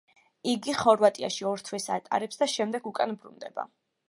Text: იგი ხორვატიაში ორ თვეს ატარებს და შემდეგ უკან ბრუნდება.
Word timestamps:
იგი 0.53 0.73
ხორვატიაში 0.79 1.45
ორ 1.51 1.63
თვეს 1.69 1.87
ატარებს 1.99 2.43
და 2.43 2.49
შემდეგ 2.55 2.91
უკან 2.95 3.15
ბრუნდება. 3.21 3.71